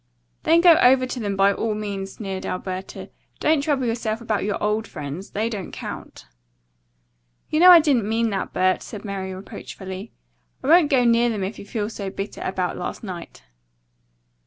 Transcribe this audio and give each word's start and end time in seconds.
"Then 0.41 0.61
go 0.61 0.77
over 0.77 1.05
to 1.05 1.19
them, 1.19 1.35
by 1.35 1.53
all 1.53 1.75
means," 1.75 2.13
sneered 2.13 2.43
Alberta. 2.43 3.11
"Don't 3.39 3.61
trouble 3.61 3.85
yourself 3.85 4.19
about 4.19 4.43
your 4.43 4.57
old 4.59 4.87
friends. 4.87 5.29
They 5.29 5.47
don't 5.47 5.71
count." 5.71 6.25
"You 7.51 7.59
know 7.59 7.69
I 7.69 7.79
didn't 7.81 8.09
mean 8.09 8.31
that, 8.31 8.51
Bert," 8.51 8.81
said 8.81 9.05
Mary 9.05 9.31
reproachfully. 9.31 10.11
"I 10.63 10.67
won't 10.69 10.89
go 10.89 11.03
near 11.05 11.29
them 11.29 11.43
if 11.43 11.59
you 11.59 11.65
feel 11.67 11.87
so 11.87 12.09
bitter 12.09 12.41
about 12.41 12.79
last 12.79 13.03
night." 13.03 13.43